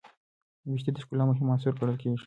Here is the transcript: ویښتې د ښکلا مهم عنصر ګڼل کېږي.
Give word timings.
ویښتې 0.71 0.91
د 0.93 0.97
ښکلا 1.03 1.23
مهم 1.29 1.47
عنصر 1.53 1.71
ګڼل 1.79 1.95
کېږي. 2.01 2.19